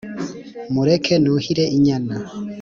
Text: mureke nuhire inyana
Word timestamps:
mureke 0.73 1.13
nuhire 1.23 1.63
inyana 1.77 2.15